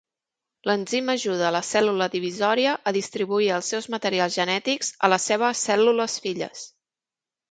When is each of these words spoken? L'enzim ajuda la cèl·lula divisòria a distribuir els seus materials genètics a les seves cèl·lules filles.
L'enzim 0.67 1.09
ajuda 1.13 1.49
la 1.55 1.59
cèl·lula 1.67 2.05
divisòria 2.13 2.71
a 2.91 2.95
distribuir 2.95 3.51
els 3.57 3.69
seus 3.73 3.89
materials 3.97 4.37
genètics 4.39 4.89
a 5.09 5.13
les 5.15 5.29
seves 5.33 5.61
cèl·lules 5.69 6.19
filles. 6.27 6.65